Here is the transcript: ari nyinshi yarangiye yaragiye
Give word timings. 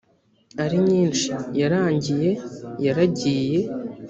ari 0.63 0.77
nyinshi 0.87 1.31
yarangiye 1.59 2.29
yaragiye 2.85 3.59